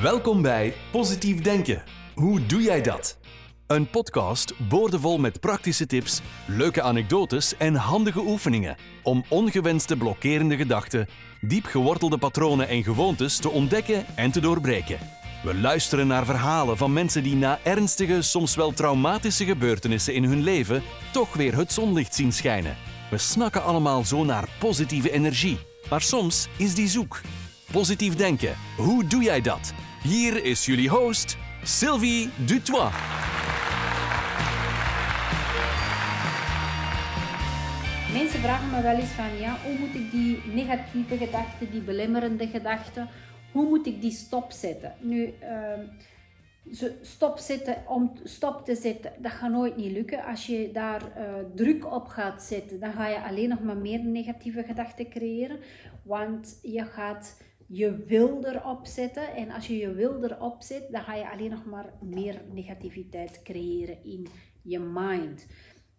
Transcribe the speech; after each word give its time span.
Welkom 0.00 0.42
bij 0.42 0.74
Positief 0.90 1.40
Denken. 1.40 1.82
Hoe 2.14 2.46
doe 2.46 2.62
jij 2.62 2.82
dat? 2.82 3.18
Een 3.66 3.90
podcast 3.90 4.68
boordevol 4.68 5.18
met 5.18 5.40
praktische 5.40 5.86
tips, 5.86 6.20
leuke 6.46 6.82
anekdotes 6.82 7.56
en 7.56 7.74
handige 7.74 8.20
oefeningen 8.20 8.76
om 9.02 9.24
ongewenste 9.28 9.96
blokkerende 9.96 10.56
gedachten, 10.56 11.08
diep 11.40 11.64
gewortelde 11.64 12.18
patronen 12.18 12.68
en 12.68 12.82
gewoontes 12.82 13.36
te 13.36 13.50
ontdekken 13.50 14.04
en 14.16 14.30
te 14.30 14.40
doorbreken. 14.40 14.98
We 15.42 15.54
luisteren 15.54 16.06
naar 16.06 16.24
verhalen 16.24 16.76
van 16.76 16.92
mensen 16.92 17.22
die 17.22 17.36
na 17.36 17.58
ernstige, 17.62 18.22
soms 18.22 18.54
wel 18.54 18.72
traumatische 18.72 19.44
gebeurtenissen 19.44 20.14
in 20.14 20.24
hun 20.24 20.42
leven 20.42 20.82
toch 21.12 21.34
weer 21.34 21.56
het 21.56 21.72
zonlicht 21.72 22.14
zien 22.14 22.32
schijnen. 22.32 22.76
We 23.10 23.18
snakken 23.18 23.64
allemaal 23.64 24.04
zo 24.04 24.24
naar 24.24 24.48
positieve 24.58 25.10
energie, 25.10 25.58
maar 25.90 26.02
soms 26.02 26.48
is 26.56 26.74
die 26.74 26.88
zoek. 26.88 27.20
Positief 27.72 28.14
denken, 28.14 28.54
hoe 28.76 29.06
doe 29.06 29.22
jij 29.22 29.40
dat? 29.40 29.72
Hier 30.02 30.44
is 30.44 30.66
jullie 30.66 30.88
host, 30.88 31.36
Sylvie 31.62 32.30
Dutois. 32.46 32.92
Mensen 38.12 38.40
vragen 38.40 38.70
me 38.70 38.82
wel 38.82 38.96
eens 38.96 39.10
van, 39.10 39.38
ja, 39.38 39.56
hoe 39.64 39.78
moet 39.78 39.94
ik 39.94 40.10
die 40.10 40.42
negatieve 40.54 41.16
gedachten, 41.16 41.70
die 41.70 41.80
belemmerende 41.80 42.46
gedachten, 42.46 43.08
hoe 43.52 43.68
moet 43.68 43.86
ik 43.86 44.00
die 44.00 44.10
stopzetten? 44.10 44.94
Nu, 45.00 45.34
uh, 45.42 46.82
stopzetten 47.02 47.76
om 47.88 48.12
stop 48.24 48.64
te 48.64 48.74
zetten, 48.74 49.12
dat 49.18 49.32
gaat 49.32 49.50
nooit 49.50 49.76
niet 49.76 49.92
lukken. 49.92 50.24
Als 50.24 50.46
je 50.46 50.70
daar 50.72 51.02
uh, 51.02 51.24
druk 51.54 51.92
op 51.92 52.06
gaat 52.06 52.42
zetten, 52.42 52.80
dan 52.80 52.92
ga 52.92 53.08
je 53.08 53.22
alleen 53.22 53.48
nog 53.48 53.62
maar 53.62 53.76
meer 53.76 54.04
negatieve 54.04 54.62
gedachten 54.62 55.08
creëren. 55.08 55.58
Want 56.02 56.58
je 56.62 56.84
gaat 56.84 57.36
je 57.72 57.96
wil 57.96 58.44
erop 58.44 58.86
zetten. 58.86 59.34
En 59.34 59.50
als 59.50 59.66
je 59.66 59.76
je 59.76 59.92
wil 59.92 60.24
erop 60.24 60.62
zet, 60.62 60.88
dan 60.90 61.02
ga 61.02 61.14
je 61.14 61.30
alleen 61.30 61.50
nog 61.50 61.64
maar 61.64 61.92
meer 62.00 62.42
negativiteit 62.52 63.42
creëren 63.42 64.04
in 64.04 64.26
je 64.62 64.78
mind. 64.78 65.46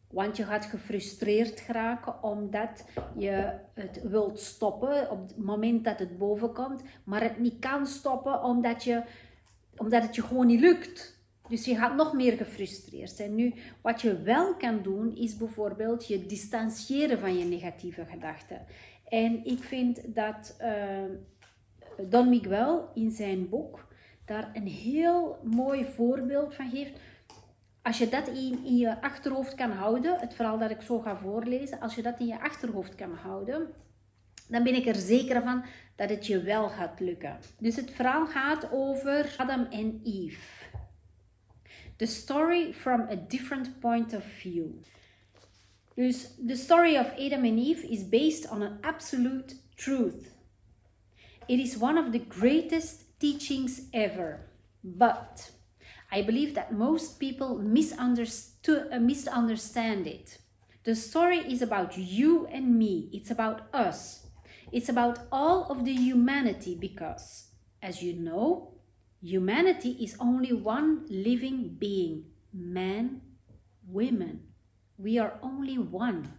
Want 0.10 0.38
je 0.38 0.44
gaat 0.44 0.66
gefrustreerd 0.66 1.60
geraken 1.60 2.24
omdat 2.24 2.86
je 3.18 3.54
het 3.74 4.02
wilt 4.04 4.40
stoppen 4.40 5.12
op 5.12 5.28
het 5.28 5.38
moment 5.38 5.84
dat 5.84 6.00
het 6.00 6.18
boven 6.18 6.54
komt, 6.54 6.82
maar 7.04 7.22
het 7.22 7.40
niet 7.40 7.60
kan 7.60 7.86
stoppen 7.86 8.44
omdat, 8.44 8.84
je, 8.84 9.04
omdat 9.78 10.02
het 10.02 10.16
je 10.16 10.22
gewoon 10.22 10.48
niet 10.48 10.60
lukt. 10.60 11.22
Dus 11.50 11.66
je 11.66 11.76
gaat 11.76 11.96
nog 11.96 12.14
meer 12.14 12.38
gefrustreerd 12.38 13.12
zijn. 13.12 13.36
Nu, 13.36 13.54
wat 13.82 14.02
je 14.02 14.22
wel 14.22 14.56
kan 14.56 14.82
doen, 14.82 15.16
is 15.16 15.38
bijvoorbeeld 15.38 16.08
je 16.08 16.26
distancieren 16.26 17.20
van 17.20 17.38
je 17.38 17.46
negatieve 17.46 18.06
gedachten. 18.06 18.66
En 19.08 19.46
ik 19.46 19.64
vind 19.64 20.16
dat 20.16 20.58
uh, 20.62 21.04
Don 22.02 22.30
Miguel 22.30 22.90
in 22.94 23.12
zijn 23.12 23.50
boek 23.50 23.88
daar 24.26 24.50
een 24.54 24.68
heel 24.68 25.40
mooi 25.44 25.86
voorbeeld 25.86 26.56
van 26.56 26.70
geeft 26.70 27.00
als 27.84 27.98
je 27.98 28.10
dat 28.10 28.28
in, 28.28 28.78
je 28.78 29.02
achterhoofd 29.02 29.56
kan 29.56 29.72
houden, 29.72 30.20
het 30.20 30.34
verhaal 30.34 30.58
dat 30.58 30.72
ik 30.72 30.82
zo 30.82 31.00
ga 31.00 31.18
voorlezen, 31.18 31.80
als 31.80 31.96
je 31.96 32.02
dat 32.02 32.20
in 32.20 32.28
je 32.28 32.40
achterhoofd 32.40 32.96
kan 32.96 33.14
houden, 33.16 33.68
dan 34.48 34.64
ben 34.64 34.76
ik 34.76 34.86
er 34.86 34.96
zeker 34.96 35.42
van 35.42 35.64
dat 35.96 36.10
het 36.10 36.28
je 36.28 36.42
wel 36.42 36.70
gaat 36.70 37.00
lukken. 37.00 37.38
Dus 37.60 37.76
het 37.76 37.92
verhaal 37.92 38.26
gaat 38.26 38.72
over 38.72 39.36
Adam 39.38 39.66
en 39.66 40.02
Eve. 40.04 40.66
The 41.96 42.06
story 42.06 42.74
from 42.74 43.02
a 43.02 43.16
different 43.28 43.80
point 43.80 44.14
of 44.14 44.24
view. 44.24 44.66
Dus 45.96 46.30
the 46.48 46.56
story 46.56 46.98
of 46.98 47.12
Adam 47.18 47.44
and 47.44 47.60
Eve 47.60 47.88
is 47.88 48.10
based 48.10 48.50
on 48.52 48.62
an 48.62 48.78
absolute 48.82 49.56
truth. 49.76 50.33
It 51.48 51.60
is 51.60 51.78
one 51.78 51.98
of 51.98 52.12
the 52.12 52.20
greatest 52.20 53.20
teachings 53.20 53.90
ever. 53.94 54.50
But 54.84 55.52
I 56.12 56.22
believe 56.22 56.54
that 56.56 56.74
most 56.74 57.20
people 57.20 57.60
uh, 57.60 59.00
misunderstand 59.00 60.08
it. 60.08 60.38
The 60.84 60.96
story 60.96 61.40
is 61.40 61.62
about 61.62 61.98
you 61.98 62.46
and 62.48 62.78
me, 62.78 63.10
it's 63.14 63.32
about 63.32 63.74
us. 63.74 64.28
It's 64.72 64.90
about 64.90 65.20
all 65.32 65.72
of 65.72 65.86
the 65.86 65.94
humanity 65.94 66.76
because, 66.80 67.50
as 67.82 68.02
you 68.04 68.14
know, 68.14 68.74
humanity 69.22 69.98
is 70.02 70.18
only 70.20 70.52
one 70.52 71.06
living 71.10 71.76
being 71.80 72.26
men, 72.54 73.22
women. 73.88 74.42
We 74.98 75.18
are 75.18 75.40
only 75.42 75.78
one. 75.78 76.34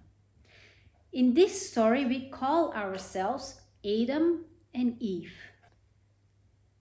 In 1.12 1.34
this 1.34 1.70
story, 1.70 2.04
we 2.04 2.28
call 2.28 2.72
ourselves 2.72 3.60
Adam 3.84 4.44
and 4.74 4.96
Eve. 5.00 5.32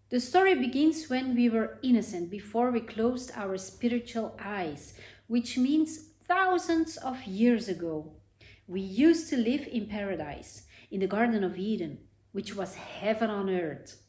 The 0.09 0.19
story 0.19 0.55
begins 0.55 1.09
when 1.09 1.35
we 1.35 1.49
were 1.49 1.79
innocent, 1.81 2.29
before 2.29 2.71
we 2.71 2.81
closed 2.81 3.31
our 3.35 3.57
spiritual 3.57 4.37
eyes, 4.39 4.93
which 5.27 5.57
means 5.57 6.09
thousands 6.27 6.97
of 6.97 7.23
years 7.23 7.67
ago. 7.67 8.13
We 8.67 8.81
used 8.81 9.29
to 9.29 9.37
live 9.37 9.67
in 9.67 9.87
paradise, 9.87 10.63
in 10.91 10.99
the 10.99 11.07
Garden 11.07 11.43
of 11.43 11.57
Eden, 11.57 11.97
which 12.31 12.55
was 12.55 12.75
heaven 12.75 13.29
on 13.29 13.49
earth. 13.49 14.01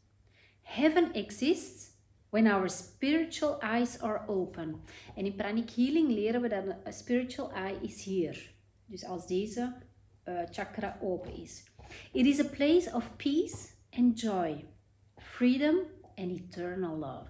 Heaven 0.62 1.10
exists 1.14 1.92
when 2.30 2.46
our 2.46 2.68
spiritual 2.68 3.58
eyes 3.62 3.98
are 4.00 4.24
open. 4.28 4.82
En 5.16 5.24
in 5.24 5.34
Pranic 5.34 5.70
Healing 5.70 6.08
leren 6.08 6.40
we 6.40 6.48
dat 6.48 6.64
een 6.84 6.92
spiritual 6.92 7.52
eye 7.52 7.78
is 7.82 8.04
hier. 8.04 8.52
Dus 8.86 9.04
als 9.04 9.26
deze 9.26 9.72
uh, 10.24 10.40
chakra 10.50 10.98
open 11.00 11.36
is. 11.36 11.64
It 12.12 12.26
is 12.26 12.40
a 12.40 12.44
place 12.44 12.90
of 12.92 13.16
peace 13.16 13.73
and 13.96 14.16
joy, 14.16 14.64
freedom 15.20 15.86
and 16.18 16.32
eternal 16.32 16.96
love. 16.96 17.28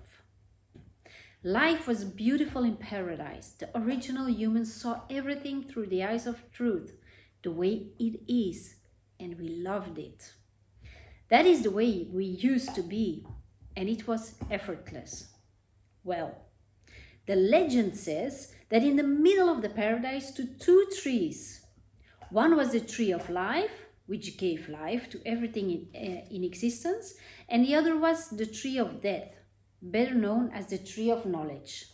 Life 1.42 1.86
was 1.86 2.04
beautiful 2.04 2.64
in 2.64 2.76
paradise. 2.76 3.50
The 3.58 3.68
original 3.76 4.30
humans 4.30 4.74
saw 4.74 5.02
everything 5.10 5.62
through 5.62 5.86
the 5.86 6.02
eyes 6.02 6.26
of 6.26 6.50
truth, 6.52 6.96
the 7.42 7.50
way 7.50 7.88
it 7.98 8.20
is, 8.26 8.76
and 9.20 9.38
we 9.38 9.48
loved 9.48 9.98
it. 9.98 10.32
That 11.28 11.44
is 11.44 11.62
the 11.62 11.70
way 11.70 12.06
we 12.10 12.24
used 12.24 12.74
to 12.76 12.82
be, 12.82 13.26
and 13.76 13.88
it 13.88 14.06
was 14.06 14.36
effortless. 14.50 15.28
Well, 16.02 16.34
the 17.26 17.36
legend 17.36 17.96
says 17.96 18.54
that 18.70 18.82
in 18.82 18.96
the 18.96 19.02
middle 19.02 19.50
of 19.50 19.60
the 19.60 19.68
paradise 19.68 20.28
stood 20.28 20.60
two 20.60 20.86
trees. 21.02 21.66
One 22.30 22.56
was 22.56 22.72
the 22.72 22.80
tree 22.80 23.12
of 23.12 23.28
life, 23.28 23.83
which 24.06 24.36
gave 24.36 24.68
life 24.68 25.08
to 25.10 25.20
everything 25.24 25.70
in, 25.70 25.88
uh, 25.94 26.24
in 26.30 26.44
existence, 26.44 27.14
and 27.48 27.64
the 27.64 27.74
other 27.74 27.96
was 27.96 28.30
the 28.30 28.46
tree 28.46 28.78
of 28.78 29.00
death, 29.00 29.32
better 29.80 30.14
known 30.14 30.50
as 30.52 30.66
the 30.66 30.78
tree 30.78 31.10
of 31.10 31.26
knowledge. 31.26 31.86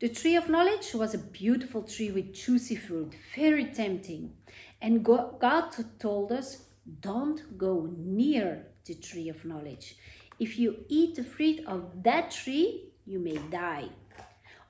The 0.00 0.08
tree 0.08 0.34
of 0.34 0.48
knowledge 0.48 0.94
was 0.94 1.12
a 1.12 1.18
beautiful 1.18 1.82
tree 1.82 2.10
with 2.10 2.32
juicy 2.32 2.76
fruit, 2.76 3.14
very 3.36 3.66
tempting. 3.66 4.32
And 4.80 5.04
God 5.04 5.76
told 5.98 6.32
us, 6.32 6.64
don't 7.00 7.58
go 7.58 7.92
near 7.98 8.66
the 8.86 8.94
tree 8.94 9.28
of 9.28 9.44
knowledge. 9.44 9.96
If 10.38 10.58
you 10.58 10.86
eat 10.88 11.16
the 11.16 11.22
fruit 11.22 11.60
of 11.66 12.02
that 12.02 12.30
tree, 12.30 12.92
you 13.04 13.18
may 13.18 13.36
die. 13.50 13.90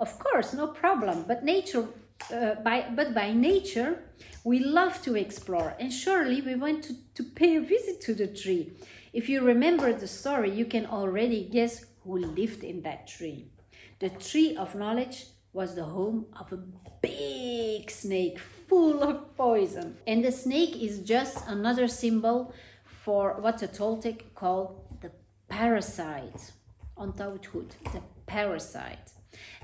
Of 0.01 0.19
course, 0.19 0.53
no 0.53 0.67
problem, 0.67 1.25
but 1.28 1.45
nature 1.45 1.87
uh, 2.33 2.55
by, 2.57 2.87
but 2.95 3.15
by 3.15 3.33
nature, 3.33 4.03
we 4.45 4.59
love 4.59 5.03
to 5.03 5.17
explore, 5.17 5.75
and 5.79 5.93
surely 5.93 6.41
we 6.41 6.55
went 6.55 6.85
to, 6.85 6.95
to 7.15 7.23
pay 7.23 7.57
a 7.57 7.61
visit 7.61 8.01
to 8.03 8.15
the 8.15 8.27
tree. 8.27 8.73
If 9.13 9.29
you 9.29 9.43
remember 9.43 9.93
the 9.93 10.07
story, 10.07 10.51
you 10.51 10.65
can 10.65 10.87
already 10.87 11.45
guess 11.45 11.85
who 12.05 12.19
lived 12.19 12.63
in 12.65 12.83
that 12.83 13.07
tree. 13.07 13.51
The 13.99 14.11
tree 14.11 14.57
of 14.57 14.75
knowledge 14.75 15.27
was 15.53 15.75
the 15.75 15.85
home 15.85 16.27
of 16.39 16.53
a 16.53 16.59
big 17.03 17.91
snake 17.91 18.39
full 18.39 19.03
of 19.03 19.37
poison. 19.37 19.97
And 20.07 20.25
the 20.25 20.33
snake 20.33 20.81
is 20.81 21.01
just 21.01 21.47
another 21.49 21.89
symbol 21.89 22.55
for 22.85 23.41
what 23.41 23.59
the 23.59 23.69
Toltec 23.69 24.35
call 24.35 24.87
the 25.01 25.11
parasite. 25.49 26.53
On 26.97 27.13
het 27.16 27.43
the 27.93 28.03
parasite. 28.27 29.13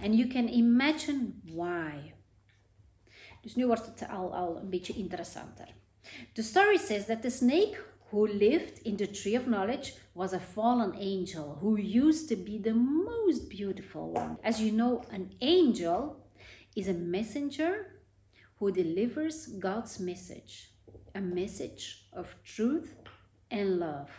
And 0.02 0.14
you 0.14 0.26
can 0.26 0.48
imagine 0.48 1.40
why. 1.52 2.14
Dus 3.46 3.54
nu 3.54 3.66
wordt 3.66 3.86
het 3.86 4.08
al, 4.08 4.34
al 4.34 4.56
een 4.56 4.70
beetje 4.70 4.92
interessanter. 4.92 5.68
The 6.32 6.42
story 6.42 6.78
says 6.78 7.06
that 7.06 7.22
the 7.22 7.30
snake 7.30 7.84
who 8.10 8.26
lived 8.26 8.82
in 8.82 8.96
the 8.96 9.10
tree 9.10 9.38
of 9.38 9.44
knowledge 9.44 9.94
was 10.12 10.32
a 10.32 10.40
fallen 10.40 10.94
angel 10.94 11.58
who 11.60 11.78
used 11.78 12.28
to 12.28 12.36
be 12.36 12.60
the 12.60 12.74
most 12.74 13.48
beautiful 13.48 14.10
one. 14.12 14.36
As 14.42 14.58
you 14.58 14.72
know, 14.72 15.04
an 15.10 15.30
angel 15.38 16.26
is 16.74 16.88
a 16.88 16.92
messenger 16.92 18.02
who 18.58 18.72
delivers 18.72 19.46
God's 19.46 20.00
message, 20.00 20.72
a 21.14 21.20
message 21.20 22.08
of 22.12 22.34
truth 22.42 22.96
and 23.48 23.78
love. 23.78 24.10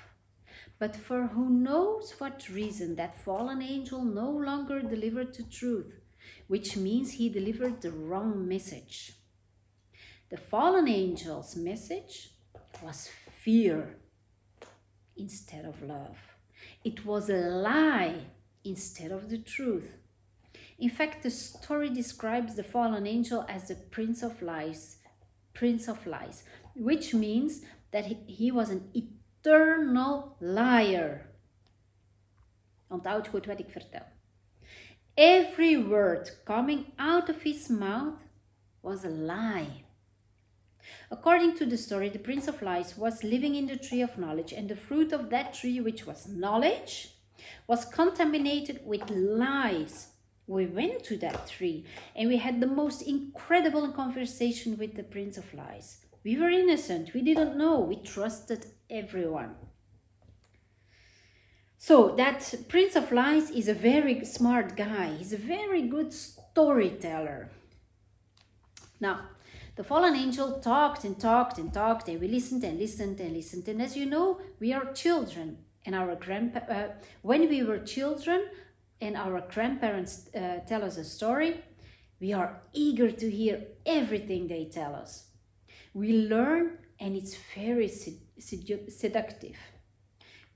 But 0.80 0.96
for 0.96 1.28
who 1.28 1.50
knows 1.50 2.16
what 2.18 2.48
reason 2.48 2.96
that 2.96 3.24
fallen 3.26 3.62
angel 3.62 4.06
no 4.06 4.30
longer 4.30 4.82
delivered 4.82 5.34
the 5.34 5.44
truth, 5.44 6.00
which 6.48 6.78
means 6.78 7.12
he 7.12 7.28
delivered 7.28 7.82
the 7.82 7.92
wrong 7.92 8.48
message. 8.48 9.17
The 10.30 10.38
fallen 10.38 10.88
angel's 10.90 11.56
message 11.56 12.32
was 12.84 13.10
fear 13.30 13.96
instead 15.16 15.64
of 15.64 15.82
love. 15.82 16.18
It 16.84 17.06
was 17.06 17.30
a 17.30 17.38
lie 17.50 18.16
instead 18.64 19.12
of 19.12 19.30
the 19.30 19.38
truth. 19.38 19.90
In 20.78 20.90
fact, 20.90 21.24
the 21.24 21.30
story 21.30 21.90
describes 21.90 22.56
the 22.56 22.64
fallen 22.64 23.08
angel 23.08 23.46
as 23.48 23.68
the 23.68 23.76
prince 23.76 24.22
of 24.22 24.42
lies, 24.42 24.98
prince 25.54 25.88
of 25.88 26.06
lies, 26.06 26.44
which 26.76 27.14
means 27.14 27.62
that 27.92 28.06
he, 28.06 28.18
he 28.28 28.52
was 28.52 28.70
an 28.70 28.90
eternal 28.94 30.36
liar. 30.42 31.30
Onthoud 32.90 33.28
goed 33.28 33.46
wat 33.46 33.60
ik 33.60 33.70
vertel. 33.70 34.06
Every 35.16 35.78
word 35.78 36.44
coming 36.46 36.94
out 36.98 37.30
of 37.30 37.42
his 37.42 37.70
mouth 37.70 38.20
was 38.82 39.04
a 39.04 39.10
lie. 39.10 39.87
According 41.12 41.58
to 41.58 41.66
the 41.66 41.78
story, 41.78 42.10
the 42.10 42.20
Prince 42.20 42.48
of 42.48 42.62
Lies 42.62 42.98
was 42.98 43.24
living 43.24 43.56
in 43.56 43.68
the 43.68 43.78
tree 43.78 44.02
of 44.02 44.18
knowledge, 44.18 44.52
and 44.52 44.70
the 44.70 44.76
fruit 44.76 45.14
of 45.14 45.30
that 45.30 45.54
tree, 45.54 45.80
which 45.80 46.06
was 46.06 46.28
knowledge, 46.28 47.14
was 47.68 47.86
contaminated 47.86 48.82
with 48.86 49.10
lies. 49.10 50.08
We 50.48 50.66
went 50.66 51.04
to 51.06 51.18
that 51.18 51.48
tree 51.50 51.86
and 52.16 52.30
we 52.30 52.38
had 52.38 52.62
the 52.62 52.68
most 52.68 53.02
incredible 53.02 53.92
conversation 53.92 54.78
with 54.78 54.96
the 54.96 55.04
Prince 55.04 55.38
of 55.38 55.54
Lies. 55.54 55.98
We 56.24 56.38
were 56.38 56.50
innocent, 56.50 57.14
we 57.14 57.22
didn't 57.22 57.58
know, 57.58 57.80
we 57.80 57.98
trusted 57.98 58.66
everyone. 58.90 59.56
So, 61.78 62.16
that 62.16 62.54
Prince 62.70 62.96
of 62.96 63.12
Lies 63.12 63.52
is 63.52 63.68
a 63.68 63.74
very 63.74 64.26
smart 64.26 64.76
guy, 64.76 65.16
he's 65.18 65.34
a 65.34 65.38
very 65.38 65.84
good 65.84 66.14
storyteller. 66.14 67.52
Now, 69.00 69.30
the 69.78 69.84
fallen 69.84 70.16
angel 70.16 70.60
talked 70.60 71.04
and 71.04 71.20
talked 71.20 71.60
and 71.60 71.72
talked, 71.72 72.10
and 72.10 72.20
we 72.20 72.28
listened 72.28 72.64
and 72.64 72.80
listened 72.80 73.20
and 73.20 73.34
listened. 73.34 73.68
And 73.68 73.80
as 73.82 73.96
you 73.96 74.08
know, 74.08 74.42
we 74.60 74.74
are 74.74 74.92
children, 74.92 75.60
and 75.86 75.94
our 75.96 76.16
grandpa, 76.16 76.60
uh, 76.70 76.88
when 77.22 77.48
we 77.48 77.64
were 77.64 77.78
children, 77.78 78.48
and 79.00 79.16
our 79.16 79.40
grandparents 79.42 80.30
uh, 80.36 80.62
tell 80.68 80.84
us 80.84 80.98
a 80.98 81.04
story, 81.04 81.64
we 82.20 82.34
are 82.34 82.62
eager 82.74 83.12
to 83.12 83.30
hear 83.30 83.68
everything 83.86 84.48
they 84.48 84.66
tell 84.66 84.96
us. 84.96 85.28
We 85.94 86.28
learn, 86.28 86.80
and 87.00 87.16
it's 87.16 87.38
very 87.54 87.88
sed- 87.88 88.92
seductive. 88.92 89.58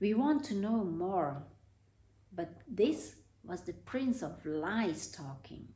We 0.00 0.14
want 0.14 0.42
to 0.46 0.54
know 0.54 0.82
more. 0.82 1.44
But 2.34 2.62
this 2.66 3.16
was 3.44 3.60
the 3.60 3.74
Prince 3.74 4.22
of 4.22 4.44
Lies 4.44 5.06
talking. 5.06 5.68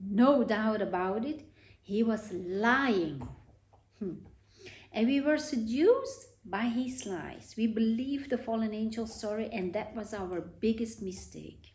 No 0.00 0.42
doubt 0.42 0.82
about 0.82 1.24
it, 1.24 1.44
he 1.88 2.02
was 2.02 2.30
lying. 2.32 3.26
Hmm. 3.98 4.16
And 4.92 5.06
we 5.06 5.22
were 5.22 5.38
seduced 5.38 6.26
by 6.44 6.64
his 6.64 7.06
lies. 7.06 7.54
We 7.56 7.66
believed 7.66 8.28
the 8.28 8.36
fallen 8.36 8.74
angel 8.74 9.06
story, 9.06 9.48
and 9.50 9.72
that 9.72 9.96
was 9.96 10.12
our 10.12 10.42
biggest 10.60 11.00
mistake. 11.00 11.72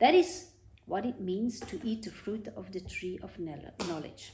That 0.00 0.14
is 0.14 0.50
what 0.84 1.06
it 1.06 1.18
means 1.18 1.60
to 1.60 1.80
eat 1.82 2.02
the 2.02 2.10
fruit 2.10 2.48
of 2.54 2.72
the 2.72 2.80
tree 2.80 3.18
of 3.22 3.38
knowledge. 3.38 4.32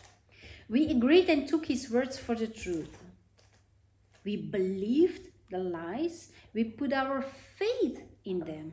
We 0.69 0.89
agreed 0.89 1.31
and 1.31 1.47
took 1.47 1.67
his 1.67 1.89
words 1.89 2.19
for 2.19 2.35
the 2.35 2.49
truth. 2.49 2.99
We 4.25 4.37
believed 4.37 5.29
the 5.49 5.59
lies, 5.59 6.33
we 6.53 6.65
put 6.65 6.93
our 6.93 7.23
faith 7.57 8.01
in 8.25 8.41
them. 8.41 8.73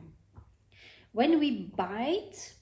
When 1.12 1.38
we 1.38 1.72
bite 1.76 2.55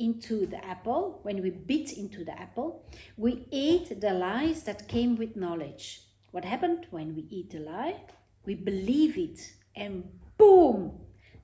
into 0.00 0.46
the 0.46 0.64
apple, 0.64 1.20
when 1.22 1.42
we 1.42 1.50
bit 1.50 1.92
into 1.92 2.24
the 2.24 2.36
apple, 2.40 2.84
we 3.16 3.46
ate 3.52 4.00
the 4.00 4.12
lies 4.12 4.62
that 4.64 4.88
came 4.88 5.16
with 5.16 5.36
knowledge. 5.36 6.02
What 6.32 6.44
happened 6.44 6.86
when 6.90 7.14
we 7.14 7.26
eat 7.30 7.54
a 7.54 7.60
lie? 7.60 8.00
We 8.46 8.54
believe 8.54 9.18
it, 9.18 9.52
and 9.76 10.08
boom! 10.38 10.98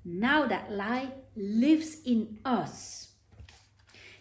Now 0.04 0.46
that 0.46 0.72
lie 0.72 1.12
lives 1.36 1.98
in 2.04 2.38
us. 2.44 3.10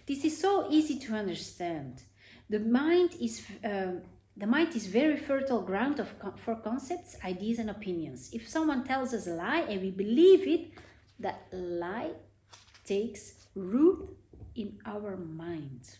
This 0.05 0.25
is 0.25 0.37
so 0.37 0.67
easy 0.69 0.99
to 0.99 1.13
understand. 1.13 2.03
The 2.49 2.59
mind 2.59 3.15
is 3.19 3.41
uh, 3.63 4.01
the 4.37 4.47
mind 4.47 4.75
is 4.75 4.87
very 4.87 5.17
fertile 5.17 5.61
ground 5.61 5.99
of, 5.99 6.13
for 6.43 6.55
concepts, 6.55 7.15
ideas, 7.23 7.57
and 7.59 7.69
opinions. 7.69 8.29
If 8.33 8.49
someone 8.49 8.83
tells 8.83 9.13
us 9.13 9.27
a 9.27 9.31
lie 9.31 9.61
and 9.61 9.81
we 9.81 9.91
believe 9.91 10.45
it, 10.45 10.71
that 11.19 11.47
lie 11.53 12.11
takes 12.83 13.47
root 13.55 14.09
in 14.55 14.79
our 14.85 15.17
mind. 15.17 15.97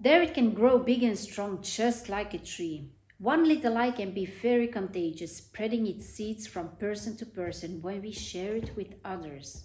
There 0.00 0.22
it 0.22 0.34
can 0.34 0.54
grow 0.54 0.78
big 0.78 1.02
and 1.02 1.18
strong, 1.18 1.60
just 1.60 2.08
like 2.08 2.32
a 2.32 2.38
tree. 2.38 2.90
One 3.18 3.48
little 3.48 3.74
lie 3.74 3.90
can 3.90 4.12
be 4.12 4.26
very 4.26 4.68
contagious, 4.68 5.38
spreading 5.38 5.88
its 5.88 6.06
seeds 6.06 6.46
from 6.46 6.76
person 6.76 7.16
to 7.16 7.26
person 7.26 7.82
when 7.82 8.00
we 8.00 8.12
share 8.12 8.54
it 8.54 8.76
with 8.76 8.94
others. 9.04 9.64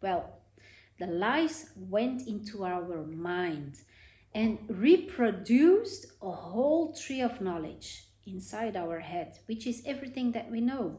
Well, 0.00 0.38
the 0.98 1.06
lies 1.06 1.70
went 1.76 2.26
into 2.26 2.64
our 2.64 3.04
mind 3.04 3.80
and 4.34 4.58
reproduced 4.68 6.06
a 6.22 6.30
whole 6.30 6.94
tree 6.94 7.20
of 7.20 7.40
knowledge 7.42 8.04
inside 8.26 8.76
our 8.76 9.00
head, 9.00 9.38
which 9.46 9.66
is 9.66 9.82
everything 9.84 10.32
that 10.32 10.50
we 10.50 10.60
know. 10.60 10.98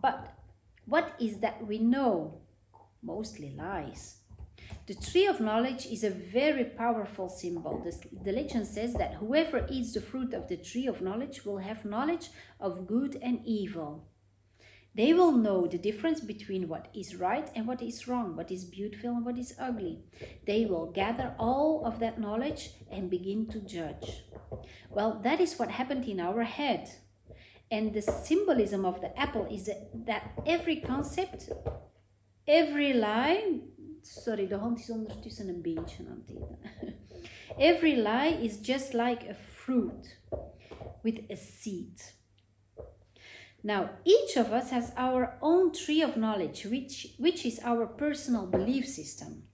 But 0.00 0.34
what 0.86 1.14
is 1.20 1.38
that 1.38 1.66
we 1.66 1.78
know? 1.78 2.40
Mostly 3.02 3.54
lies. 3.56 4.20
The 4.86 4.94
tree 4.94 5.26
of 5.26 5.40
knowledge 5.40 5.86
is 5.86 6.04
a 6.04 6.10
very 6.10 6.64
powerful 6.64 7.28
symbol. 7.28 7.84
The, 8.24 8.32
legend 8.32 8.66
says 8.66 8.94
that 8.94 9.14
whoever 9.14 9.66
eats 9.70 9.92
the 9.92 10.00
fruit 10.00 10.34
of 10.34 10.48
the 10.48 10.56
tree 10.56 10.86
of 10.86 11.00
knowledge 11.00 11.44
will 11.44 11.58
have 11.58 11.84
knowledge 11.84 12.30
of 12.58 12.86
good 12.86 13.16
and 13.22 13.40
evil. 13.44 14.08
They 14.94 15.12
will 15.12 15.32
know 15.32 15.68
the 15.68 15.78
difference 15.78 16.20
between 16.20 16.68
what 16.68 16.88
is 16.92 17.14
right 17.14 17.48
and 17.54 17.66
what 17.66 17.80
is 17.80 18.08
wrong, 18.08 18.34
what 18.34 18.50
is 18.50 18.64
beautiful 18.64 19.10
and 19.10 19.24
what 19.24 19.38
is 19.38 19.54
ugly. 19.58 20.00
They 20.46 20.66
will 20.66 20.90
gather 20.90 21.34
all 21.38 21.84
of 21.86 22.00
that 22.00 22.18
knowledge 22.18 22.70
and 22.90 23.08
begin 23.08 23.46
to 23.48 23.60
judge. 23.60 24.24
Well, 24.88 25.20
that 25.22 25.40
is 25.40 25.58
what 25.58 25.70
happened 25.70 26.06
in 26.06 26.18
our 26.18 26.42
head. 26.42 26.90
And 27.70 27.94
the 27.94 28.02
symbolism 28.02 28.84
of 28.84 29.00
the 29.00 29.16
apple 29.16 29.46
is 29.48 29.70
that 29.94 30.32
every 30.44 30.80
concept 30.80 31.50
Every 32.50 32.92
lie, 32.92 33.62
sorry, 34.02 34.48
de 34.48 34.54
hand 34.54 34.78
is 34.78 34.90
ondertussen 34.90 35.48
een 35.48 35.62
beentje 35.62 36.04
aan 36.08 36.24
het 36.26 36.36
eten. 36.36 36.58
Every 37.68 37.94
lie 37.94 38.44
is 38.44 38.58
just 38.62 38.92
like 38.92 39.28
a 39.28 39.34
fruit 39.34 40.18
with 41.02 41.30
a 41.30 41.36
seed. 41.36 42.14
Now, 43.62 43.88
each 44.02 44.36
of 44.36 44.50
us 44.50 44.70
has 44.70 44.90
our 44.96 45.36
own 45.40 45.72
tree 45.72 46.04
of 46.04 46.14
knowledge, 46.14 46.68
which, 46.68 47.14
which 47.18 47.44
is 47.44 47.60
our 47.62 47.86
personal 47.86 48.48
belief 48.48 48.86
system. 48.86 49.49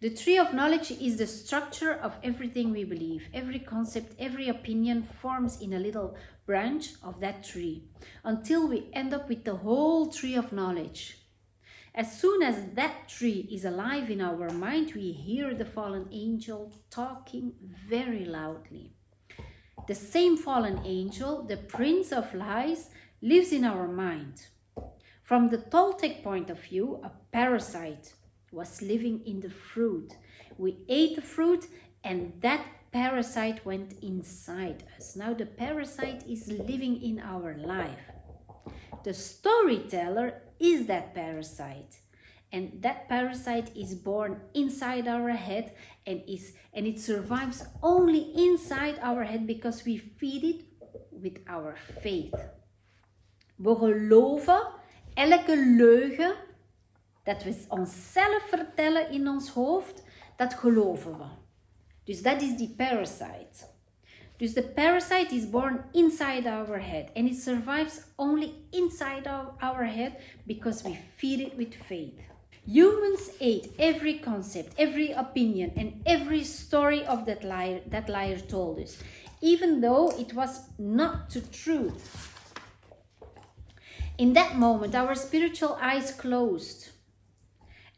The 0.00 0.10
tree 0.10 0.38
of 0.38 0.52
knowledge 0.52 0.90
is 0.90 1.16
the 1.16 1.26
structure 1.26 1.92
of 1.92 2.18
everything 2.22 2.72
we 2.72 2.84
believe. 2.84 3.28
Every 3.32 3.58
concept, 3.58 4.14
every 4.18 4.48
opinion 4.48 5.02
forms 5.02 5.60
in 5.60 5.72
a 5.72 5.78
little 5.78 6.16
branch 6.46 6.94
of 7.02 7.20
that 7.20 7.42
tree 7.44 7.84
until 8.22 8.68
we 8.68 8.90
end 8.92 9.14
up 9.14 9.28
with 9.28 9.44
the 9.44 9.56
whole 9.56 10.06
tree 10.06 10.34
of 10.34 10.52
knowledge. 10.52 11.18
As 11.94 12.20
soon 12.20 12.42
as 12.42 12.74
that 12.74 13.08
tree 13.08 13.48
is 13.52 13.64
alive 13.64 14.10
in 14.10 14.20
our 14.20 14.50
mind, 14.50 14.92
we 14.94 15.12
hear 15.12 15.54
the 15.54 15.64
fallen 15.64 16.08
angel 16.10 16.72
talking 16.90 17.52
very 17.88 18.24
loudly. 18.24 18.92
The 19.86 19.94
same 19.94 20.36
fallen 20.36 20.80
angel, 20.84 21.44
the 21.44 21.56
prince 21.56 22.10
of 22.10 22.34
lies, 22.34 22.90
lives 23.22 23.52
in 23.52 23.64
our 23.64 23.86
mind. 23.86 24.48
From 25.22 25.50
the 25.50 25.58
Toltec 25.58 26.22
point 26.24 26.50
of 26.50 26.60
view, 26.60 27.00
a 27.04 27.12
parasite 27.32 28.12
was 28.54 28.80
living 28.80 29.20
in 29.26 29.40
the 29.40 29.50
fruit. 29.50 30.12
We 30.56 30.84
ate 30.88 31.16
the 31.16 31.22
fruit, 31.22 31.66
and 32.02 32.32
that 32.40 32.64
parasite 32.92 33.66
went 33.66 33.94
inside 34.02 34.84
us. 34.96 35.16
Now, 35.16 35.34
the 35.34 35.46
parasite 35.46 36.24
is 36.28 36.46
living 36.46 37.02
in 37.02 37.20
our 37.20 37.56
life. 37.58 38.04
The 39.02 39.12
storyteller 39.12 40.42
is 40.60 40.86
that 40.86 41.14
parasite. 41.14 41.98
And 42.52 42.80
that 42.82 43.08
parasite 43.08 43.76
is 43.76 43.96
born 43.96 44.40
inside 44.54 45.08
our 45.08 45.30
head 45.30 45.74
and 46.06 46.22
is 46.28 46.52
and 46.72 46.86
it 46.86 47.00
survives 47.00 47.64
only 47.82 48.32
inside 48.36 48.96
our 49.02 49.24
head 49.24 49.44
because 49.44 49.84
we 49.84 49.96
feed 49.96 50.44
it 50.44 50.60
with 51.10 51.38
our 51.48 51.74
faith. 52.00 52.34
We 53.58 53.74
geloven 53.74 54.62
elke 55.16 55.56
leugen 55.56 56.34
dat 57.24 57.42
we 57.42 57.64
onszelf 57.68 58.42
vertellen 58.48 59.10
in 59.10 59.28
ons 59.28 59.48
hoofd, 59.48 60.02
dat 60.36 60.54
geloven 60.54 61.18
we. 61.18 61.24
Dus 62.04 62.22
dat 62.22 62.42
is 62.42 62.56
die 62.56 62.74
parasite. 62.76 63.72
Dus 64.36 64.52
the 64.52 64.62
parasite 64.62 65.34
is 65.34 65.50
born 65.50 65.84
inside 65.92 66.48
our 66.48 66.80
head 66.80 67.10
and 67.14 67.28
it 67.28 67.36
survives 67.36 68.02
only 68.16 68.52
inside 68.70 69.28
our 69.60 69.84
head 69.84 70.12
because 70.46 70.82
we 70.82 70.98
feed 71.16 71.40
it 71.40 71.56
with 71.56 71.74
faith. 71.86 72.18
Humans 72.66 73.30
ate 73.40 73.70
every 73.78 74.18
concept, 74.18 74.72
every 74.78 75.12
opinion, 75.12 75.72
and 75.76 76.00
every 76.06 76.44
story 76.44 77.04
of 77.04 77.26
that 77.26 77.44
liar 77.44 77.80
that 77.90 78.08
liar 78.08 78.38
told 78.38 78.78
us, 78.78 78.96
even 79.40 79.80
though 79.80 80.10
it 80.18 80.32
was 80.32 80.60
not 80.78 81.30
the 81.30 81.42
truth. 81.42 82.30
In 84.16 84.32
that 84.32 84.56
moment, 84.56 84.94
our 84.94 85.14
spiritual 85.14 85.76
eyes 85.80 86.12
closed 86.12 86.93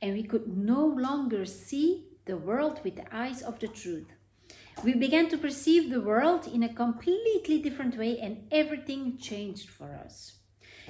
and 0.03 0.15
we 0.15 0.23
could 0.23 0.57
no 0.57 0.85
longer 0.85 1.45
see 1.45 2.07
the 2.27 2.37
world 2.37 2.81
with 2.85 2.97
the 2.97 3.15
eyes 3.15 3.43
of 3.43 3.59
the 3.59 3.69
truth. 3.69 4.07
We 4.85 4.95
began 4.95 5.29
to 5.31 5.39
perceive 5.39 5.91
the 5.91 6.01
world 6.01 6.47
in 6.47 6.63
a 6.63 6.75
completely 6.75 7.61
different 7.63 7.97
way, 7.97 8.19
and 8.19 8.47
everything 8.51 9.17
changed 9.17 9.71
for 9.71 9.95
us. 9.95 10.37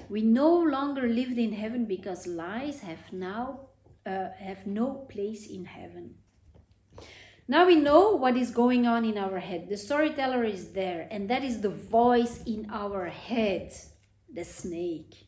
We 0.08 0.22
no 0.22 0.52
longer 0.54 1.08
lived 1.08 1.38
in 1.38 1.52
heaven 1.52 1.84
because 1.84 2.26
lies 2.26 2.80
have 2.80 3.12
now 3.12 3.68
uh, 4.04 4.28
have 4.38 4.66
no 4.66 5.06
place 5.08 5.46
in 5.46 5.64
heaven. 5.64 6.14
Now 7.48 7.66
we 7.66 7.76
know 7.76 8.10
what 8.10 8.36
is 8.36 8.50
going 8.50 8.86
on 8.86 9.04
in 9.04 9.18
our 9.18 9.38
head. 9.38 9.68
The 9.68 9.76
storyteller 9.76 10.44
is 10.44 10.72
there, 10.72 11.06
and 11.10 11.28
that 11.30 11.44
is 11.44 11.60
the 11.60 11.70
voice 11.70 12.42
in 12.44 12.68
our 12.72 13.06
head, 13.06 13.72
the 14.32 14.44
snake. 14.44 15.25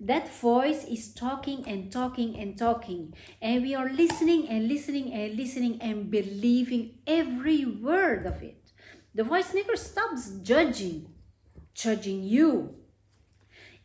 That 0.00 0.28
voice 0.28 0.84
is 0.84 1.14
talking 1.14 1.64
and 1.68 1.90
talking 1.90 2.36
and 2.38 2.58
talking, 2.58 3.14
and 3.40 3.62
we 3.62 3.74
are 3.76 3.88
listening 3.88 4.48
and 4.48 4.66
listening 4.66 5.12
and 5.12 5.36
listening 5.36 5.80
and 5.80 6.10
believing 6.10 6.98
every 7.06 7.64
word 7.64 8.26
of 8.26 8.42
it. 8.42 8.72
The 9.14 9.22
voice 9.22 9.54
never 9.54 9.76
stops 9.76 10.30
judging, 10.42 11.14
judging 11.74 12.24
you. 12.24 12.74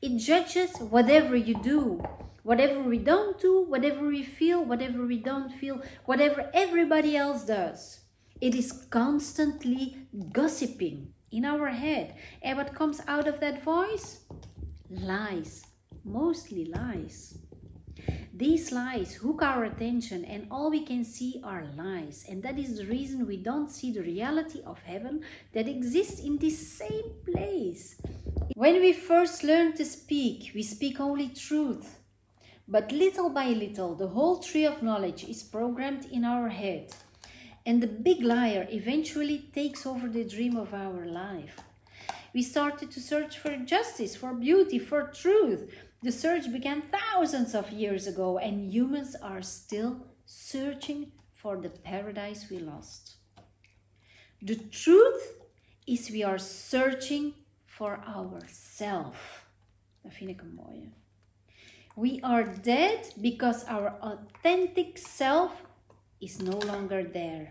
It 0.02 0.18
judges 0.18 0.78
whatever 0.80 1.36
you 1.36 1.54
do, 1.62 2.02
whatever 2.42 2.82
we 2.82 2.98
don't 2.98 3.40
do, 3.40 3.62
whatever 3.62 4.08
we 4.08 4.24
feel, 4.24 4.66
whatever 4.66 5.06
we 5.06 5.20
don't 5.20 5.52
feel, 5.52 5.84
whatever 6.06 6.50
everybody 6.56 7.16
else 7.16 7.44
does. 7.44 8.00
It 8.42 8.56
is 8.56 8.72
constantly 8.90 10.08
gossiping 10.34 11.14
in 11.32 11.46
our 11.46 11.68
head. 11.68 12.16
And 12.42 12.58
what 12.58 12.74
comes 12.74 13.00
out 13.08 13.28
of 13.28 13.40
that 13.42 13.64
voice? 13.64 14.22
Lies 14.90 15.69
mostly 16.04 16.66
lies. 16.66 17.38
These 18.34 18.72
lies 18.72 19.16
hook 19.16 19.42
our 19.42 19.66
attention, 19.66 20.24
and 20.24 20.48
all 20.50 20.70
we 20.70 20.86
can 20.86 21.04
see 21.04 21.42
are 21.44 21.68
lies. 21.76 22.26
And 22.30 22.42
that 22.44 22.58
is 22.58 22.78
the 22.78 22.86
reason 22.86 23.28
we 23.28 23.38
don't 23.38 23.70
see 23.70 23.92
the 23.92 24.02
reality 24.02 24.62
of 24.66 24.82
heaven 24.84 25.22
that 25.54 25.68
exists 25.68 26.22
in 26.22 26.38
this 26.38 26.58
same 26.58 27.12
place. 27.26 28.02
When 28.56 28.80
we 28.80 28.94
first 28.94 29.44
learn 29.44 29.74
to 29.74 29.86
speak, 29.86 30.52
we 30.56 30.64
speak 30.64 31.00
only 31.00 31.30
truth. 31.30 32.00
But 32.68 32.92
little 32.92 33.30
by 33.30 33.48
little, 33.48 33.96
the 33.96 34.08
whole 34.08 34.40
tree 34.40 34.66
of 34.66 34.84
knowledge 34.84 35.24
is 35.24 35.44
programmed 35.44 36.06
in 36.06 36.24
our 36.24 36.50
head. 36.50 36.94
And 37.66 37.82
the 37.84 37.88
big 37.88 38.22
liar 38.22 38.68
eventually 38.70 39.50
takes 39.54 39.86
over 39.86 40.08
the 40.08 40.24
dream 40.24 40.56
of 40.56 40.74
our 40.74 41.06
life. 41.06 41.60
We 42.34 42.44
started 42.44 42.92
to 42.92 43.02
search 43.02 43.38
for 43.38 43.58
justice, 43.58 44.16
for 44.16 44.34
beauty, 44.34 44.80
for 44.80 45.04
truth. 45.08 45.74
The 46.02 46.12
search 46.12 46.52
began 46.52 46.82
thousands 46.82 47.54
of 47.54 47.72
years 47.72 48.08
ago, 48.08 48.38
and 48.38 48.72
humans 48.72 49.16
are 49.22 49.42
still 49.42 50.06
searching 50.26 51.12
for 51.34 51.58
the 51.58 51.70
paradise 51.70 52.50
we 52.50 52.60
lost. 52.60 53.18
The 54.42 54.56
truth 54.56 55.34
is, 55.86 56.10
we 56.10 56.24
are 56.24 56.38
searching 56.38 57.34
for 57.66 58.00
ourselves. 58.08 59.18
Dat 60.04 60.14
vind 60.14 60.30
ik 60.30 60.42
een 60.42 60.54
mooie. 60.54 60.92
We 61.96 62.22
are 62.22 62.54
dead 62.62 63.14
because 63.22 63.66
our 63.66 63.98
authentic 64.00 64.98
self 64.98 65.52
is 66.20 66.38
no 66.38 66.58
longer 66.58 67.12
there. 67.12 67.50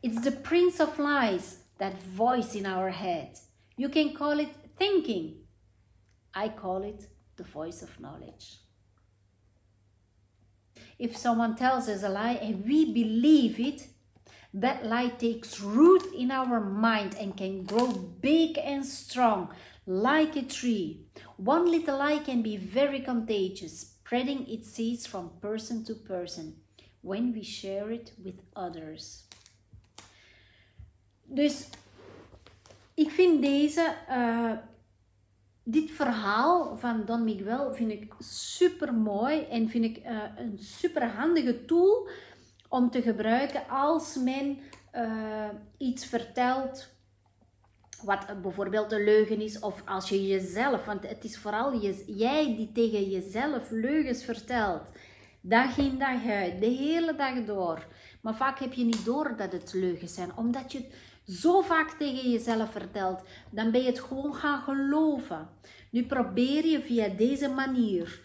It's 0.00 0.20
the 0.20 0.32
prince 0.32 0.82
of 0.82 0.98
lies, 0.98 1.58
that 1.78 1.94
voice 2.16 2.58
in 2.58 2.66
our 2.66 2.90
head. 2.90 3.38
You 3.76 3.88
can 3.88 4.12
call 4.12 4.38
it 4.38 4.50
thinking. 4.76 5.46
I 6.34 6.48
call 6.48 6.82
it 6.82 7.08
the 7.36 7.44
voice 7.44 7.82
of 7.82 8.00
knowledge. 8.00 8.58
If 10.98 11.16
someone 11.16 11.56
tells 11.56 11.88
us 11.88 12.02
a 12.02 12.08
lie 12.08 12.38
and 12.40 12.64
we 12.64 12.92
believe 12.92 13.58
it, 13.58 13.88
that 14.52 14.86
lie 14.86 15.08
takes 15.08 15.60
root 15.60 16.06
in 16.16 16.30
our 16.30 16.60
mind 16.60 17.16
and 17.18 17.36
can 17.36 17.64
grow 17.64 17.88
big 17.88 18.56
and 18.58 18.86
strong 18.86 19.52
like 19.86 20.36
a 20.36 20.42
tree. 20.42 21.06
One 21.36 21.70
little 21.70 21.98
lie 21.98 22.20
can 22.20 22.42
be 22.42 22.56
very 22.56 23.00
contagious, 23.00 23.80
spreading 23.80 24.46
its 24.48 24.70
seeds 24.70 25.06
from 25.06 25.32
person 25.40 25.84
to 25.84 25.94
person 25.94 26.54
when 27.02 27.34
we 27.34 27.42
share 27.42 27.90
it 27.90 28.12
with 28.22 28.40
others. 28.54 29.24
Dus 31.26 31.68
ik 32.94 33.10
vind 33.10 33.42
deze 33.42 33.96
uh, 34.08 34.52
dit 35.64 35.90
verhaal 35.90 36.76
van 36.76 37.02
Don 37.04 37.24
Miguel 37.24 37.74
vind 37.74 37.90
ik 37.90 38.14
super 38.18 38.94
mooi 38.94 39.42
en 39.42 39.68
vind 39.68 39.84
ik 39.84 39.98
uh, 39.98 40.22
een 40.36 40.58
super 40.58 41.08
handige 41.08 41.64
tool 41.64 42.08
om 42.68 42.90
te 42.90 43.02
gebruiken 43.02 43.68
als 43.68 44.16
men 44.16 44.58
uh, 44.94 45.48
iets 45.78 46.06
vertelt 46.06 46.92
wat 48.02 48.42
bijvoorbeeld 48.42 48.92
een 48.92 49.04
leugen 49.04 49.40
is 49.40 49.58
of 49.58 49.82
als 49.84 50.08
je 50.08 50.26
jezelf, 50.26 50.84
want 50.84 51.08
het 51.08 51.24
is 51.24 51.38
vooral 51.38 51.72
je, 51.72 52.04
jij 52.06 52.56
die 52.56 52.72
tegen 52.72 53.10
jezelf 53.10 53.70
leugens 53.70 54.24
vertelt. 54.24 54.90
Dag 55.40 55.78
in 55.78 55.98
dag 55.98 56.26
uit, 56.26 56.60
de 56.60 56.66
hele 56.66 57.14
dag 57.14 57.44
door. 57.44 57.86
Maar 58.22 58.34
vaak 58.34 58.58
heb 58.58 58.72
je 58.72 58.84
niet 58.84 59.04
door 59.04 59.34
dat 59.36 59.52
het 59.52 59.72
leugens 59.72 60.14
zijn, 60.14 60.36
omdat 60.36 60.72
je 60.72 60.86
zo 61.26 61.60
vaak 61.60 61.90
tegen 61.90 62.30
jezelf 62.30 62.70
vertelt, 62.70 63.22
dan 63.50 63.70
ben 63.70 63.80
je 63.80 63.86
het 63.86 64.00
gewoon 64.00 64.34
gaan 64.34 64.62
geloven. 64.62 65.48
Nu 65.90 66.06
probeer 66.06 66.66
je 66.66 66.80
via 66.80 67.08
deze 67.08 67.48
manier. 67.48 68.22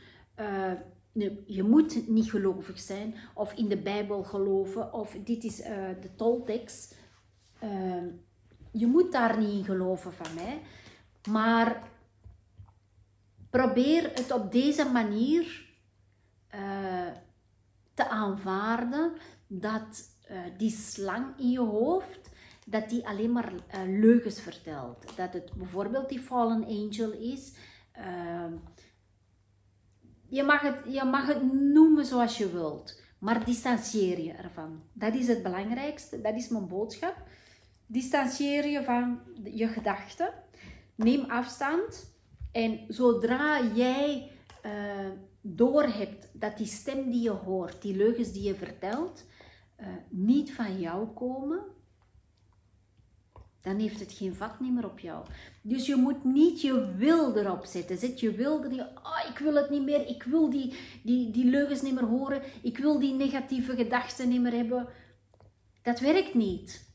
Nu, 1.11 1.43
je 1.45 1.63
moet 1.63 2.07
niet 2.07 2.29
gelovig 2.29 2.79
zijn 2.79 3.15
of 3.33 3.53
in 3.53 3.67
de 3.67 3.77
Bijbel 3.77 4.23
geloven 4.23 4.93
of 4.93 5.15
dit 5.23 5.43
is 5.43 5.59
uh, 5.59 5.67
de 6.01 6.15
toltekst. 6.15 6.97
Uh, 7.63 8.03
je 8.71 8.87
moet 8.87 9.11
daar 9.11 9.37
niet 9.37 9.49
in 9.49 9.63
geloven 9.63 10.13
van 10.13 10.33
mij. 10.35 10.61
Maar 11.29 11.89
probeer 13.49 14.03
het 14.13 14.31
op 14.31 14.51
deze 14.51 14.85
manier 14.85 15.67
te 17.93 18.09
aanvaarden 18.09 19.11
dat 19.47 20.17
die 20.57 20.71
slang 20.71 21.25
in 21.37 21.49
je 21.49 21.59
hoofd 21.59 22.18
dat 22.69 22.89
die 22.89 23.07
alleen 23.07 23.31
maar 23.31 23.53
uh, 23.53 23.99
leugens 23.99 24.41
vertelt. 24.41 25.17
Dat 25.17 25.33
het 25.33 25.53
bijvoorbeeld 25.53 26.09
die 26.09 26.19
fallen 26.19 26.65
angel 26.65 27.11
is. 27.11 27.53
Uh, 27.97 28.53
je, 30.27 30.43
mag 30.43 30.61
het, 30.61 30.75
je 30.87 31.03
mag 31.03 31.27
het 31.27 31.53
noemen 31.53 32.05
zoals 32.05 32.37
je 32.37 32.51
wilt, 32.51 33.01
maar 33.19 33.45
distancieer 33.45 34.19
je 34.19 34.31
ervan. 34.31 34.81
Dat 34.93 35.15
is 35.15 35.27
het 35.27 35.43
belangrijkste, 35.43 36.21
dat 36.21 36.35
is 36.35 36.49
mijn 36.49 36.67
boodschap. 36.67 37.15
Distancieer 37.85 38.67
je 38.67 38.83
van 38.83 39.19
je 39.43 39.67
gedachten. 39.67 40.33
Neem 40.95 41.25
afstand. 41.29 42.17
En 42.51 42.79
zodra 42.87 43.63
jij 43.73 44.31
uh, 44.65 44.71
doorhebt 45.41 46.29
dat 46.33 46.57
die 46.57 46.65
stem 46.65 47.09
die 47.09 47.21
je 47.21 47.29
hoort, 47.29 47.81
die 47.81 47.95
leugens 47.95 48.31
die 48.31 48.43
je 48.43 48.55
vertelt, 48.55 49.25
uh, 49.79 49.87
niet 50.09 50.53
van 50.53 50.79
jou 50.79 51.07
komen, 51.07 51.63
dan 53.61 53.79
heeft 53.79 53.99
het 53.99 54.11
geen 54.11 54.35
vat 54.35 54.59
meer 54.59 54.85
op 54.85 54.99
jou. 54.99 55.25
Dus 55.61 55.85
je 55.85 55.95
moet 55.95 56.23
niet 56.23 56.61
je 56.61 56.95
wil 56.95 57.37
erop 57.37 57.65
zetten. 57.65 57.97
Zet 57.97 58.19
je 58.19 58.31
wil 58.31 58.63
er 58.63 58.69
niet, 58.69 58.79
oh, 58.79 59.29
ik 59.29 59.37
wil 59.37 59.53
het 59.53 59.69
niet 59.69 59.83
meer, 59.83 60.07
ik 60.07 60.23
wil 60.23 60.49
die, 60.49 60.73
die, 61.03 61.31
die 61.31 61.45
leugens 61.45 61.81
niet 61.81 61.93
meer 61.93 62.05
horen, 62.05 62.41
ik 62.61 62.77
wil 62.77 62.99
die 62.99 63.13
negatieve 63.13 63.75
gedachten 63.75 64.29
niet 64.29 64.41
meer 64.41 64.53
hebben. 64.53 64.87
Dat 65.81 65.99
werkt 65.99 66.33
niet. 66.33 66.87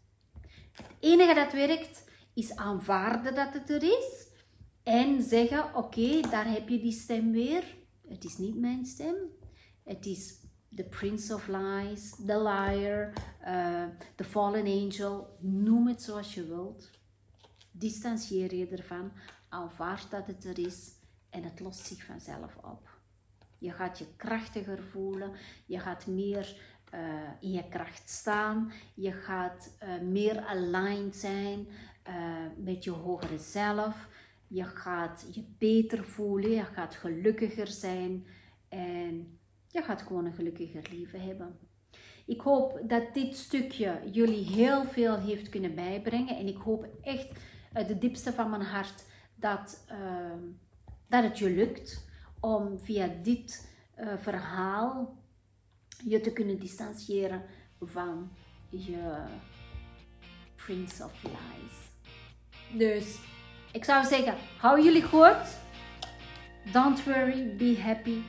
Het 0.73 0.87
enige 1.00 1.35
dat 1.35 1.52
werkt 1.52 2.04
is 2.35 2.56
aanvaarden 2.56 3.35
dat 3.35 3.52
het 3.52 3.71
er 3.71 3.83
is 3.83 4.26
en 4.83 5.23
zeggen: 5.23 5.75
Oké, 5.75 6.21
daar 6.21 6.50
heb 6.50 6.68
je 6.68 6.80
die 6.80 6.92
stem 6.92 7.33
weer. 7.33 7.64
Het 8.09 8.25
is 8.25 8.38
niet 8.38 8.56
mijn 8.56 8.85
stem. 8.85 9.14
Het 9.85 10.06
is 10.06 10.43
the 10.76 10.84
prince 10.84 11.34
of 11.34 11.48
lies, 11.48 12.14
the 12.26 12.38
liar, 12.38 13.12
uh, 13.46 13.86
the 14.16 14.24
fallen 14.24 14.66
angel, 14.66 15.36
noem 15.40 15.86
het 15.86 16.02
zoals 16.02 16.34
je 16.34 16.46
wilt. 16.46 16.90
Distancieer 17.70 18.54
je 18.54 18.66
ervan, 18.66 19.12
aanvaard 19.48 20.10
dat 20.10 20.26
het 20.26 20.44
er 20.44 20.58
is 20.58 20.92
en 21.30 21.42
het 21.42 21.60
lost 21.60 21.86
zich 21.86 22.04
vanzelf 22.04 22.56
op. 22.56 22.88
Je 23.58 23.72
gaat 23.72 23.98
je 23.98 24.06
krachtiger 24.16 24.82
voelen, 24.82 25.32
je 25.66 25.78
gaat 25.78 26.06
meer 26.06 26.56
uh, 26.94 27.00
in 27.40 27.50
je 27.50 27.68
kracht 27.68 28.08
staan, 28.10 28.72
je 28.94 29.12
gaat 29.12 29.76
uh, 29.82 30.00
meer 30.00 30.40
aligned 30.40 31.16
zijn 31.16 31.66
met 32.56 32.84
je 32.84 32.90
hogere 32.90 33.38
zelf, 33.38 34.08
je 34.46 34.64
gaat 34.64 35.26
je 35.32 35.44
beter 35.58 36.04
voelen, 36.04 36.50
je 36.50 36.64
gaat 36.64 36.94
gelukkiger 36.94 37.66
zijn 37.66 38.26
en 38.68 39.38
je 39.74 39.82
gaat 39.82 40.02
gewoon 40.02 40.24
een 40.24 40.32
gelukkiger 40.32 40.82
leven 40.90 41.20
hebben. 41.20 41.58
Ik 42.26 42.40
hoop 42.40 42.80
dat 42.86 43.14
dit 43.14 43.36
stukje 43.36 44.00
jullie 44.10 44.44
heel 44.44 44.84
veel 44.84 45.18
heeft 45.18 45.48
kunnen 45.48 45.74
bijbrengen. 45.74 46.36
En 46.36 46.46
ik 46.46 46.56
hoop 46.56 46.86
echt 47.02 47.28
uit 47.72 47.88
de 47.88 47.98
diepste 47.98 48.32
van 48.32 48.50
mijn 48.50 48.62
hart 48.62 49.04
dat, 49.34 49.84
uh, 49.92 50.42
dat 51.08 51.22
het 51.22 51.38
je 51.38 51.50
lukt 51.50 52.08
om 52.40 52.78
via 52.78 53.08
dit 53.22 53.72
uh, 53.98 54.12
verhaal 54.16 55.18
je 56.04 56.20
te 56.20 56.32
kunnen 56.32 56.58
distancieren 56.58 57.42
van 57.80 58.30
je 58.68 59.24
Prince 60.56 61.04
of 61.04 61.22
Lies. 61.22 61.90
Dus 62.78 63.18
ik 63.72 63.84
zou 63.84 64.04
zeggen, 64.04 64.34
hou 64.58 64.82
jullie 64.82 65.02
goed. 65.02 65.58
Don't 66.72 67.04
worry, 67.04 67.56
be 67.56 67.80
happy. 67.80 68.22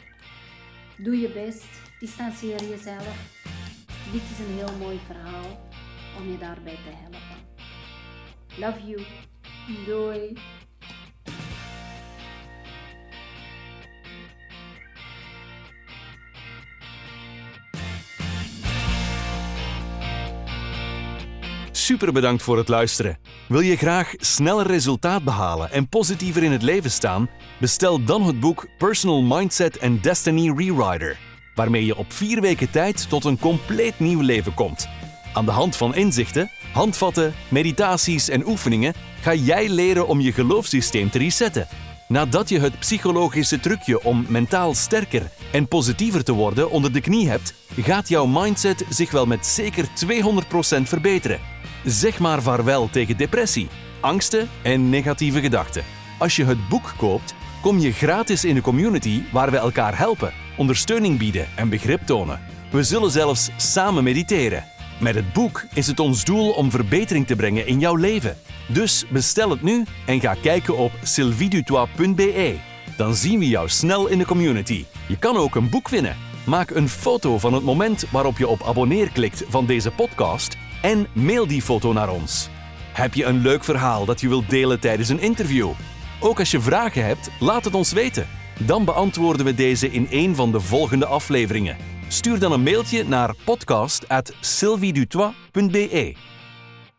Doe 0.98 1.20
je 1.20 1.30
best. 1.30 1.66
Distancieer 2.00 2.64
jezelf. 2.64 3.44
Dit 4.12 4.22
is 4.22 4.40
een 4.40 4.54
heel 4.54 4.78
mooi 4.80 5.00
verhaal 5.06 5.70
om 6.18 6.32
je 6.32 6.38
daarbij 6.38 6.76
te 6.76 6.96
helpen. 6.96 7.20
Love 8.58 8.88
you. 8.88 9.02
Doei. 9.86 10.38
Super 21.86 22.12
bedankt 22.12 22.44
voor 22.44 22.58
het 22.58 22.68
luisteren. 22.68 23.18
Wil 23.48 23.60
je 23.60 23.78
graag 23.78 24.14
sneller 24.18 24.68
resultaat 24.68 25.24
behalen 25.24 25.72
en 25.72 25.90
positiever 25.90 26.44
in 26.44 26.52
het 26.52 26.62
leven 26.62 26.92
staan? 26.92 27.30
Bestel 27.60 28.04
dan 28.04 28.24
het 28.24 28.40
boek 28.40 28.68
Personal 28.78 29.22
Mindset 29.22 29.82
and 29.82 30.04
Destiny 30.04 30.54
Rewriter, 30.58 31.18
waarmee 31.56 31.86
je 31.86 31.98
op 31.98 32.14
vier 32.14 32.42
weken 32.42 32.72
tijd 32.72 33.10
tot 33.10 33.26
een 33.26 33.40
compleet 33.40 34.00
nieuw 34.00 34.22
leven 34.22 34.54
komt. 34.54 34.88
Aan 35.34 35.46
de 35.46 35.52
hand 35.52 35.76
van 35.76 35.96
inzichten, 35.96 36.52
handvatten, 36.74 37.34
meditaties 37.50 38.30
en 38.30 38.48
oefeningen 38.48 38.94
ga 39.22 39.34
jij 39.34 39.70
leren 39.70 40.08
om 40.08 40.20
je 40.20 40.34
geloofssysteem 40.34 41.10
te 41.10 41.18
resetten. 41.18 41.68
Nadat 42.08 42.50
je 42.50 42.60
het 42.60 42.80
psychologische 42.80 43.60
trucje 43.60 44.04
om 44.04 44.26
mentaal 44.30 44.74
sterker 44.74 45.32
en 45.52 45.68
positiever 45.68 46.24
te 46.24 46.34
worden 46.34 46.70
onder 46.70 46.94
de 46.94 47.02
knie 47.02 47.30
hebt, 47.30 47.54
gaat 47.78 48.08
jouw 48.08 48.26
mindset 48.26 48.86
zich 48.90 49.12
wel 49.12 49.26
met 49.26 49.46
zeker 49.46 49.86
200% 49.86 49.88
verbeteren. 50.82 51.55
Zeg 51.86 52.20
maar 52.20 52.42
vaarwel 52.42 52.90
tegen 52.90 53.18
depressie, 53.18 53.68
angsten 54.00 54.50
en 54.62 54.90
negatieve 54.90 55.40
gedachten. 55.40 55.84
Als 56.20 56.36
je 56.36 56.46
het 56.46 56.68
boek 56.68 56.94
koopt, 56.98 57.34
kom 57.62 57.80
je 57.80 57.92
gratis 57.92 58.46
in 58.46 58.56
de 58.56 58.62
community 58.62 59.22
waar 59.32 59.52
we 59.52 59.58
elkaar 59.58 59.98
helpen, 59.98 60.34
ondersteuning 60.58 61.18
bieden 61.18 61.48
en 61.56 61.70
begrip 61.70 62.02
tonen. 62.06 62.40
We 62.72 62.84
zullen 62.84 63.12
zelfs 63.12 63.50
samen 63.58 64.04
mediteren. 64.04 64.64
Met 65.00 65.16
het 65.16 65.34
boek 65.34 65.66
is 65.74 65.88
het 65.88 66.00
ons 66.00 66.24
doel 66.24 66.52
om 66.52 66.72
verbetering 66.72 67.28
te 67.28 67.36
brengen 67.36 67.68
in 67.68 67.80
jouw 67.80 67.96
leven. 67.96 68.38
Dus 68.68 69.06
bestel 69.10 69.50
het 69.50 69.62
nu 69.62 69.86
en 70.06 70.20
ga 70.20 70.36
kijken 70.42 70.78
op 70.78 70.92
sylvidutois.be. 71.04 72.56
Dan 72.98 73.16
zien 73.16 73.40
we 73.40 73.48
jou 73.48 73.70
snel 73.70 74.08
in 74.08 74.18
de 74.18 74.26
community. 74.26 74.86
Je 75.08 75.18
kan 75.18 75.38
ook 75.38 75.56
een 75.56 75.70
boek 75.70 75.90
winnen. 75.90 76.18
Maak 76.46 76.70
een 76.70 76.90
foto 76.90 77.38
van 77.38 77.54
het 77.54 77.64
moment 77.64 78.06
waarop 78.12 78.38
je 78.38 78.48
op 78.48 78.64
abonneer 78.64 79.12
klikt 79.12 79.44
van 79.50 79.66
deze 79.66 79.92
podcast 79.92 80.58
en 80.86 81.08
mail 81.14 81.48
die 81.48 81.62
foto 81.62 81.94
naar 81.94 82.10
ons. 82.10 82.50
Heb 82.94 83.14
je 83.14 83.26
een 83.26 83.42
leuk 83.42 83.64
verhaal 83.64 84.06
dat 84.06 84.22
je 84.22 84.28
wilt 84.28 84.50
delen 84.50 84.80
tijdens 84.80 85.10
een 85.10 85.20
interview? 85.20 85.70
Ook 86.20 86.40
als 86.40 86.52
je 86.52 86.60
vragen 86.60 87.06
hebt, 87.06 87.30
laat 87.40 87.66
het 87.66 87.76
ons 87.76 87.92
weten. 87.92 88.28
Dan 88.60 88.86
beantwoorden 88.86 89.46
we 89.46 89.56
deze 89.56 89.92
in 89.92 90.08
een 90.10 90.36
van 90.36 90.52
de 90.52 90.60
volgende 90.60 91.06
afleveringen. 91.06 91.78
Stuur 92.08 92.40
dan 92.40 92.52
een 92.52 92.64
mailtje 92.64 93.04
naar 93.04 93.34
podcast@sylviedutois.be. 93.46 96.16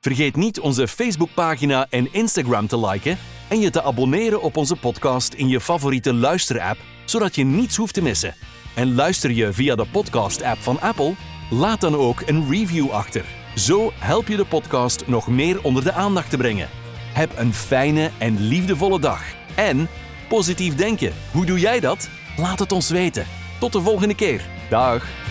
Vergeet 0.00 0.36
niet 0.36 0.60
onze 0.60 0.88
Facebookpagina 0.88 1.86
en 1.90 2.12
Instagram 2.12 2.66
te 2.66 2.86
liken 2.86 3.18
en 3.48 3.60
je 3.60 3.70
te 3.70 3.82
abonneren 3.82 4.42
op 4.42 4.56
onze 4.56 4.76
podcast 4.76 5.32
in 5.32 5.48
je 5.48 5.60
favoriete 5.60 6.14
luisterapp, 6.14 6.78
zodat 7.04 7.34
je 7.34 7.44
niets 7.44 7.76
hoeft 7.76 7.94
te 7.94 8.02
missen. 8.02 8.34
En 8.74 8.94
luister 8.94 9.30
je 9.30 9.52
via 9.52 9.74
de 9.74 9.86
podcast-app 9.92 10.62
van 10.62 10.80
Apple? 10.80 11.14
Laat 11.50 11.80
dan 11.80 11.94
ook 11.94 12.22
een 12.26 12.50
review 12.50 12.90
achter. 12.90 13.45
Zo 13.56 13.92
help 13.94 14.28
je 14.28 14.36
de 14.36 14.44
podcast 14.44 15.06
nog 15.06 15.28
meer 15.28 15.62
onder 15.62 15.84
de 15.84 15.92
aandacht 15.92 16.30
te 16.30 16.36
brengen. 16.36 16.68
Heb 17.12 17.38
een 17.38 17.54
fijne 17.54 18.10
en 18.18 18.40
liefdevolle 18.40 19.00
dag. 19.00 19.22
En 19.54 19.88
positief 20.28 20.74
denken. 20.74 21.12
Hoe 21.32 21.46
doe 21.46 21.58
jij 21.58 21.80
dat? 21.80 22.08
Laat 22.36 22.58
het 22.58 22.72
ons 22.72 22.90
weten. 22.90 23.26
Tot 23.60 23.72
de 23.72 23.80
volgende 23.80 24.14
keer. 24.14 24.40
Dag. 24.70 25.25